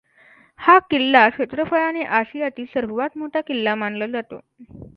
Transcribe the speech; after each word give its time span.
हा 0.59 0.77
किल्ला 0.89 1.27
क्षेत्रफळाने 1.29 2.03
अशियातील 2.11 2.65
सर्वात 2.73 3.17
मोठा 3.17 3.41
किल्ला 3.41 3.75
मानला 3.75 4.07
जातो. 4.07 4.39